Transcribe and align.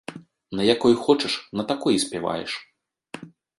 На 0.57 0.63
якой 0.75 0.93
хочаш, 1.03 1.33
на 1.57 1.63
такой 1.73 1.93
і 1.99 2.01
спяваеш. 2.07 2.51